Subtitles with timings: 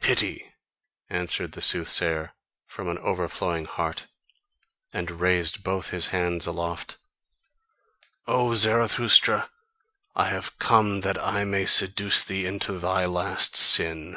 [0.00, 0.54] "PITY!"
[1.10, 2.32] answered the soothsayer
[2.64, 4.06] from an overflowing heart,
[4.94, 6.96] and raised both his hands aloft
[8.26, 9.50] "O Zarathustra,
[10.14, 14.16] I have come that I may seduce thee to thy last sin!"